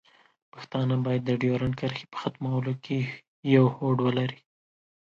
پښتانه 0.53 0.95
باید 1.05 1.21
د 1.25 1.31
ډیورنډ 1.41 1.75
کرښې 1.79 2.05
په 2.11 2.17
ختمولو 2.21 2.73
کې 2.83 2.97
یو 3.55 3.65
هوډ 3.75 3.97
ولري. 4.05 4.39